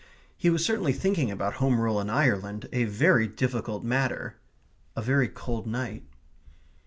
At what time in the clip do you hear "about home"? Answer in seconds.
1.29-1.79